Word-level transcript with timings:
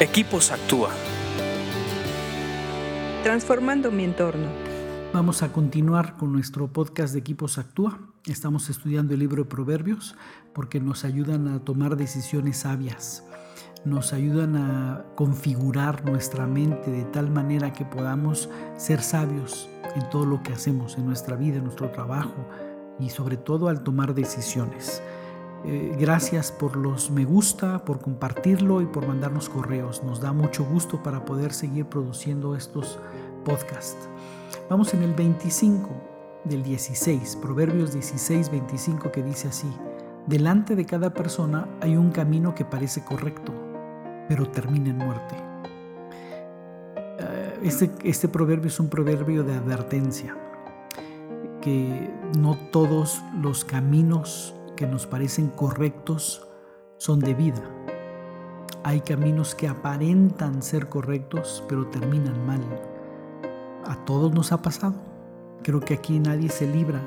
Equipos 0.00 0.50
Actúa. 0.50 0.90
Transformando 3.22 3.92
mi 3.92 4.02
entorno. 4.02 4.48
Vamos 5.12 5.44
a 5.44 5.52
continuar 5.52 6.16
con 6.16 6.32
nuestro 6.32 6.66
podcast 6.66 7.12
de 7.12 7.20
Equipos 7.20 7.58
Actúa. 7.58 8.00
Estamos 8.26 8.68
estudiando 8.70 9.14
el 9.14 9.20
libro 9.20 9.44
de 9.44 9.48
Proverbios 9.48 10.16
porque 10.52 10.80
nos 10.80 11.04
ayudan 11.04 11.46
a 11.46 11.60
tomar 11.60 11.96
decisiones 11.96 12.56
sabias. 12.56 13.22
Nos 13.84 14.12
ayudan 14.12 14.56
a 14.56 15.04
configurar 15.14 16.04
nuestra 16.04 16.48
mente 16.48 16.90
de 16.90 17.04
tal 17.04 17.30
manera 17.30 17.72
que 17.72 17.84
podamos 17.84 18.50
ser 18.76 19.00
sabios 19.00 19.68
en 19.94 20.10
todo 20.10 20.26
lo 20.26 20.42
que 20.42 20.54
hacemos, 20.54 20.98
en 20.98 21.06
nuestra 21.06 21.36
vida, 21.36 21.58
en 21.58 21.64
nuestro 21.64 21.92
trabajo 21.92 22.48
y 22.98 23.10
sobre 23.10 23.36
todo 23.36 23.68
al 23.68 23.84
tomar 23.84 24.12
decisiones. 24.12 25.00
Eh, 25.66 25.96
gracias 25.98 26.52
por 26.52 26.76
los 26.76 27.10
me 27.10 27.24
gusta, 27.24 27.86
por 27.86 27.98
compartirlo 27.98 28.82
y 28.82 28.86
por 28.86 29.06
mandarnos 29.06 29.48
correos. 29.48 30.02
Nos 30.04 30.20
da 30.20 30.32
mucho 30.34 30.62
gusto 30.62 31.02
para 31.02 31.24
poder 31.24 31.54
seguir 31.54 31.86
produciendo 31.86 32.54
estos 32.54 32.98
podcasts. 33.46 34.08
Vamos 34.68 34.92
en 34.92 35.02
el 35.02 35.14
25 35.14 35.88
del 36.44 36.62
16, 36.62 37.36
Proverbios 37.36 37.94
16, 37.94 38.50
25, 38.50 39.10
que 39.10 39.22
dice 39.22 39.48
así, 39.48 39.72
delante 40.26 40.76
de 40.76 40.84
cada 40.84 41.14
persona 41.14 41.66
hay 41.80 41.96
un 41.96 42.10
camino 42.10 42.54
que 42.54 42.66
parece 42.66 43.02
correcto, 43.02 43.52
pero 44.28 44.46
termina 44.50 44.90
en 44.90 44.98
muerte. 44.98 45.34
Eh, 47.20 47.58
este, 47.62 47.90
este 48.04 48.28
proverbio 48.28 48.68
es 48.68 48.78
un 48.80 48.88
proverbio 48.88 49.42
de 49.44 49.54
advertencia, 49.54 50.36
que 51.62 52.10
no 52.38 52.54
todos 52.70 53.22
los 53.40 53.64
caminos 53.64 54.54
que 54.74 54.86
nos 54.86 55.06
parecen 55.06 55.48
correctos 55.48 56.46
son 56.98 57.20
de 57.20 57.34
vida. 57.34 57.62
Hay 58.82 59.00
caminos 59.00 59.54
que 59.54 59.68
aparentan 59.68 60.62
ser 60.62 60.88
correctos, 60.88 61.64
pero 61.68 61.86
terminan 61.86 62.46
mal. 62.46 62.60
A 63.86 64.04
todos 64.04 64.32
nos 64.32 64.52
ha 64.52 64.62
pasado. 64.62 64.94
Creo 65.62 65.80
que 65.80 65.94
aquí 65.94 66.18
nadie 66.18 66.48
se 66.50 66.66
libra 66.66 67.00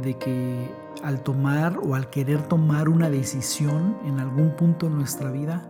de 0.00 0.16
que 0.16 0.70
al 1.02 1.22
tomar 1.22 1.78
o 1.82 1.94
al 1.94 2.08
querer 2.10 2.42
tomar 2.42 2.88
una 2.88 3.10
decisión 3.10 3.96
en 4.04 4.20
algún 4.20 4.50
punto 4.56 4.88
de 4.88 4.94
nuestra 4.94 5.32
vida 5.32 5.68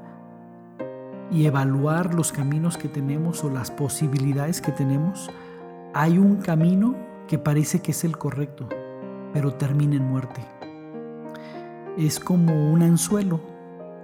y 1.31 1.47
evaluar 1.47 2.15
los 2.15 2.33
caminos 2.33 2.77
que 2.77 2.89
tenemos 2.89 3.43
o 3.45 3.51
las 3.51 3.71
posibilidades 3.71 4.61
que 4.61 4.73
tenemos, 4.73 5.31
hay 5.95 6.19
un 6.19 6.37
camino 6.37 6.95
que 7.27 7.39
parece 7.39 7.81
que 7.81 7.93
es 7.93 8.05
el 8.05 8.19
correcto, 8.19 8.69
pero 9.33 9.55
termina 9.55 9.97
en 9.97 10.05
muerte 10.05 10.43
es 11.99 12.21
como 12.21 12.71
un 12.71 12.83
anzuelo. 12.83 13.41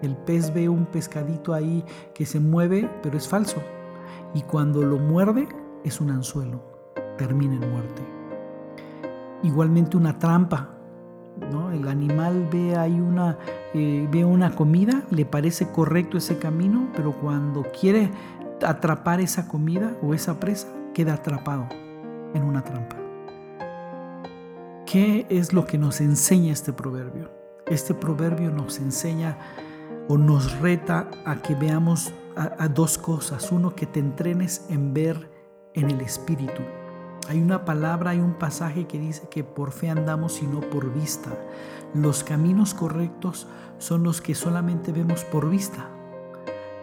El 0.03 0.17
pez 0.17 0.53
ve 0.53 0.69
un 0.69 0.85
pescadito 0.87 1.55
ahí 1.55 1.85
que 2.13 2.27
se 2.27 2.41
mueve, 2.41 2.91
pero 3.03 3.17
es 3.17 3.29
falso. 3.29 3.63
Y 4.35 4.43
cuando 4.43 4.83
lo 4.83 4.99
muerde, 4.99 5.49
es 5.85 6.01
un 6.01 6.11
anzuelo. 6.11 6.61
Termina 7.17 7.55
en 7.55 7.71
muerte. 7.71 8.03
Igualmente 9.45 9.97
una 9.97 10.19
trampa. 10.19 10.71
¿no? 11.53 11.71
El 11.71 11.87
animal 11.87 12.49
ve 12.51 12.77
ahí 12.77 12.99
una, 12.99 13.39
eh, 13.75 14.09
ve 14.11 14.25
una 14.25 14.55
comida, 14.55 15.05
le 15.11 15.25
parece 15.25 15.71
correcto 15.71 16.19
ese 16.19 16.39
camino, 16.39 16.89
pero 16.97 17.13
cuando 17.13 17.63
quiere 17.81 18.11
atrapar 18.65 19.21
esa 19.21 19.47
comida 19.47 19.97
o 20.03 20.15
esa 20.15 20.41
presa, 20.41 20.69
queda 20.95 21.15
atrapado 21.15 21.69
en 22.35 22.43
una 22.43 22.63
trampa. 22.63 22.97
¿Qué 24.85 25.27
es 25.29 25.53
lo 25.53 25.65
que 25.67 25.79
nos 25.79 26.01
enseña 26.01 26.53
este 26.53 26.73
proverbio? 26.73 27.44
Este 27.67 27.95
proverbio 27.95 28.51
nos 28.51 28.79
enseña 28.79 29.39
o 30.09 30.19
nos 30.19 30.59
reta 30.61 31.09
a 31.25 31.37
que 31.37 31.55
veamos 31.55 32.13
a, 32.37 32.69
dos 32.69 32.99
cosas. 32.99 33.51
Uno, 33.53 33.75
que 33.75 33.87
te 33.87 34.01
entrenes 34.01 34.67
en 34.69 34.93
ver 34.93 35.31
en 35.73 35.91
el 35.91 36.03
Espíritu. 36.03 36.63
Hay 37.29 37.41
una 37.41 37.65
palabra, 37.65 38.11
hay 38.11 38.21
un 38.21 38.35
pasaje 38.35 38.87
que 38.87 38.99
dice 38.99 39.29
que 39.31 39.45
por 39.45 39.73
fe 39.73 39.89
andamos 39.89 40.43
y 40.43 40.47
no 40.47 40.61
por 40.61 40.93
vista. 40.93 41.31
Los 41.95 42.23
caminos 42.23 42.75
correctos 42.75 43.47
son 43.79 44.03
los 44.03 44.21
que 44.21 44.35
solamente 44.35 44.93
vemos 44.93 45.25
por 45.25 45.49
vista. 45.49 45.89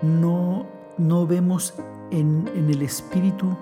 No, 0.02 0.66
no 0.98 1.28
vemos 1.28 1.76
en, 2.10 2.50
en 2.56 2.72
el 2.72 2.82
Espíritu, 2.82 3.56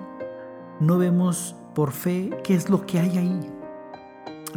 no 0.80 0.96
vemos 0.96 1.54
por 1.74 1.92
fe 1.92 2.30
qué 2.42 2.54
es 2.54 2.70
lo 2.70 2.86
que 2.86 2.98
hay 2.98 3.18
ahí 3.18 3.59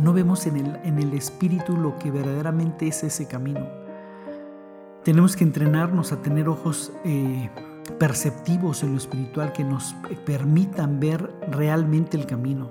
no 0.01 0.13
vemos 0.13 0.47
en 0.47 0.57
el, 0.57 0.75
en 0.83 0.99
el 0.99 1.13
espíritu 1.13 1.77
lo 1.77 1.97
que 1.97 2.11
verdaderamente 2.11 2.87
es 2.87 3.03
ese 3.03 3.27
camino. 3.27 3.67
Tenemos 5.03 5.35
que 5.35 5.43
entrenarnos 5.43 6.11
a 6.11 6.21
tener 6.21 6.47
ojos 6.47 6.91
eh, 7.03 7.49
perceptivos 7.99 8.83
en 8.83 8.91
lo 8.91 8.97
espiritual 8.97 9.51
que 9.51 9.63
nos 9.63 9.93
permitan 10.25 10.99
ver 10.99 11.33
realmente 11.49 12.17
el 12.17 12.25
camino. 12.25 12.69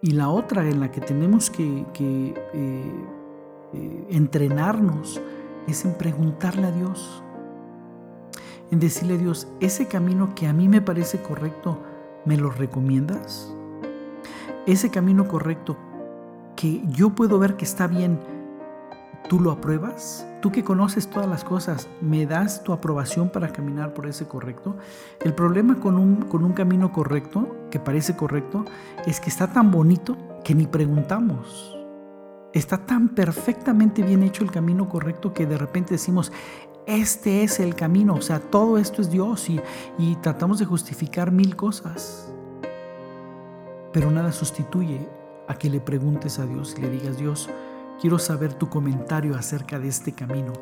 Y 0.00 0.12
la 0.12 0.28
otra 0.28 0.68
en 0.68 0.80
la 0.80 0.92
que 0.92 1.00
tenemos 1.00 1.50
que, 1.50 1.84
eh, 1.98 2.34
eh, 3.72 4.06
entrenarnos 4.10 5.20
es 5.66 5.84
en 5.84 5.94
preguntarle 5.94 6.68
a 6.68 6.70
Dios, 6.70 7.22
en 8.70 8.78
decirle 8.78 9.14
a 9.14 9.18
Dios, 9.18 9.48
ese 9.60 9.88
camino 9.88 10.34
que 10.36 10.46
a 10.46 10.52
mí 10.52 10.68
me 10.68 10.80
parece 10.80 11.20
correcto, 11.20 11.82
¿me 12.24 12.36
lo 12.36 12.50
recomiendas? 12.50 13.52
Ese 14.66 14.90
camino 14.90 15.26
correcto, 15.26 15.76
que 16.58 16.82
yo 16.88 17.10
puedo 17.10 17.38
ver 17.38 17.54
que 17.54 17.64
está 17.64 17.86
bien, 17.86 18.18
¿tú 19.28 19.38
lo 19.38 19.52
apruebas? 19.52 20.26
Tú 20.42 20.50
que 20.50 20.64
conoces 20.64 21.08
todas 21.08 21.28
las 21.28 21.44
cosas, 21.44 21.88
¿me 22.00 22.26
das 22.26 22.64
tu 22.64 22.72
aprobación 22.72 23.28
para 23.28 23.52
caminar 23.52 23.94
por 23.94 24.08
ese 24.08 24.26
correcto? 24.26 24.76
El 25.24 25.34
problema 25.34 25.78
con 25.78 25.96
un, 25.96 26.16
con 26.22 26.42
un 26.42 26.54
camino 26.54 26.90
correcto, 26.90 27.68
que 27.70 27.78
parece 27.78 28.16
correcto, 28.16 28.64
es 29.06 29.20
que 29.20 29.30
está 29.30 29.52
tan 29.52 29.70
bonito 29.70 30.16
que 30.42 30.56
ni 30.56 30.66
preguntamos. 30.66 31.78
Está 32.52 32.78
tan 32.78 33.10
perfectamente 33.10 34.02
bien 34.02 34.24
hecho 34.24 34.42
el 34.42 34.50
camino 34.50 34.88
correcto 34.88 35.32
que 35.32 35.46
de 35.46 35.58
repente 35.58 35.94
decimos, 35.94 36.32
este 36.86 37.44
es 37.44 37.60
el 37.60 37.76
camino, 37.76 38.16
o 38.16 38.20
sea, 38.20 38.40
todo 38.40 38.78
esto 38.78 39.00
es 39.00 39.10
Dios 39.10 39.48
y, 39.48 39.60
y 39.96 40.16
tratamos 40.16 40.58
de 40.58 40.64
justificar 40.64 41.30
mil 41.30 41.54
cosas. 41.54 42.34
Pero 43.92 44.10
nada 44.10 44.32
sustituye 44.32 45.17
a 45.48 45.54
que 45.54 45.70
le 45.70 45.80
preguntes 45.80 46.38
a 46.38 46.46
Dios 46.46 46.74
y 46.76 46.82
le 46.82 46.90
digas, 46.90 47.16
Dios, 47.16 47.48
quiero 48.00 48.18
saber 48.18 48.54
tu 48.54 48.68
comentario 48.68 49.34
acerca 49.34 49.78
de 49.78 49.88
este 49.88 50.12
camino. 50.12 50.52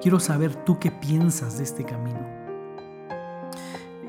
Quiero 0.00 0.20
saber 0.20 0.54
tú 0.64 0.78
qué 0.78 0.90
piensas 0.90 1.58
de 1.58 1.64
este 1.64 1.84
camino. 1.84 2.44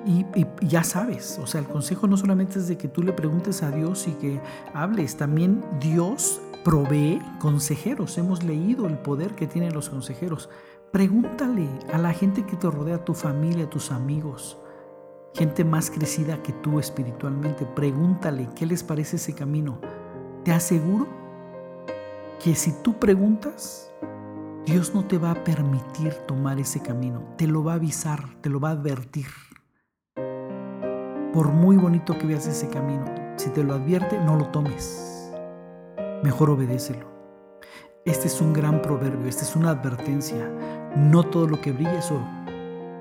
Y, 0.06 0.25
ya 0.62 0.84
sabes, 0.84 1.40
o 1.41 1.47
sea, 1.47 1.62
el 1.62 1.68
consejo 1.68 2.06
no 2.06 2.16
solamente 2.16 2.59
es 2.59 2.68
de 2.68 2.78
que 2.78 2.88
tú 2.88 3.01
le 3.01 3.12
preguntes 3.12 3.63
a 3.63 3.72
Dios 3.72 4.07
y 4.07 4.12
que 4.12 4.40
hables, 4.73 5.18
también 5.18 5.63
Dios 5.79 6.41
provee 6.63 7.19
consejeros. 7.40 8.17
Hemos 8.19 8.44
leído 8.44 8.85
el 8.85 9.00
poder 9.00 9.34
que 9.34 9.47
tienen 9.47 9.73
los 9.73 9.90
consejeros. 9.90 10.50
Pregúntale 10.91 11.67
a 11.91 11.97
la 11.97 12.13
gente 12.13 12.46
que 12.46 12.56
te 12.56 12.69
rodea, 12.69 12.97
a 12.97 13.06
tu 13.06 13.16
familia, 13.16 13.66
a 13.66 13.69
tus 13.69 13.91
amigos, 13.91 14.57
gente 15.34 15.66
más 15.66 15.90
crecida 15.90 16.44
que 16.44 16.53
tú 16.53 16.78
espiritualmente. 16.78 17.66
Pregúntale 17.66 18.47
qué 18.56 18.67
les 18.67 18.84
parece 18.84 19.16
ese 19.16 19.34
camino. 19.34 19.79
Te 20.46 20.52
aseguro 20.52 21.08
que 22.40 22.54
si 22.54 22.72
tú 22.84 23.00
preguntas, 23.00 23.92
Dios 24.64 24.94
no 24.94 25.04
te 25.04 25.18
va 25.18 25.32
a 25.32 25.44
permitir 25.44 26.14
tomar 26.28 26.60
ese 26.60 26.84
camino, 26.84 27.24
te 27.36 27.48
lo 27.48 27.64
va 27.64 27.72
a 27.72 27.76
avisar, 27.78 28.20
te 28.42 28.52
lo 28.52 28.60
va 28.60 28.70
a 28.70 28.74
advertir. 28.74 29.26
Por 31.34 31.52
muy 31.52 31.78
bonito 31.78 32.16
que 32.16 32.28
veas 32.28 32.46
ese 32.46 32.70
camino, 32.70 33.06
si 33.38 33.50
te 33.50 33.64
lo 33.64 33.74
advierte, 33.74 34.20
no 34.20 34.36
lo 34.36 34.50
tomes. 34.50 35.34
Mejor 36.22 36.52
obedécelo. 36.52 37.08
Este 38.06 38.28
es 38.28 38.40
un 38.40 38.54
gran 38.54 38.84
proverbio, 38.84 39.28
esta 39.28 39.42
es 39.42 39.56
una 39.56 39.72
advertencia. 39.72 40.48
No 40.96 41.24
todo 41.24 41.48
lo 41.48 41.60
que 41.60 41.72
brilla 41.72 41.98
es 41.98 42.12
oro. 42.12 42.28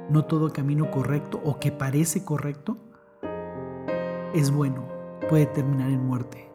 No 0.09 0.25
todo 0.25 0.51
camino 0.51 0.91
correcto 0.91 1.43
o 1.45 1.61
que 1.61 1.73
parece 1.73 2.25
correcto 2.25 2.79
es 4.33 4.51
bueno. 4.51 4.89
Puede 5.29 5.45
terminar 5.45 5.91
en 5.91 6.07
muerte. 6.07 6.54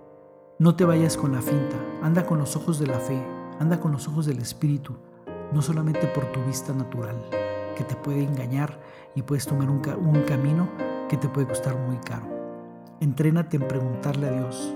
No 0.59 0.75
te 0.75 0.83
vayas 0.83 1.15
con 1.15 1.31
la 1.31 1.41
finta, 1.41 1.77
anda 2.01 2.25
con 2.25 2.37
los 2.37 2.57
ojos 2.57 2.79
de 2.79 2.87
la 2.87 2.99
fe, 2.99 3.17
anda 3.61 3.79
con 3.79 3.93
los 3.93 4.09
ojos 4.09 4.25
del 4.25 4.39
Espíritu, 4.39 4.97
no 5.53 5.61
solamente 5.61 6.05
por 6.07 6.29
tu 6.33 6.43
vista 6.43 6.73
natural, 6.73 7.15
que 7.77 7.85
te 7.85 7.95
puede 7.95 8.23
engañar 8.23 8.77
y 9.15 9.21
puedes 9.21 9.47
tomar 9.47 9.69
un, 9.69 9.79
camino 9.79 10.69
que 11.07 11.15
te 11.15 11.29
puede 11.29 11.47
costar 11.47 11.77
muy 11.77 11.95
caro. 11.99 12.27
Entrénate 12.99 13.55
en 13.55 13.69
preguntarle 13.69 14.27
a 14.27 14.31
Dios. 14.31 14.75